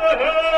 [0.00, 0.49] the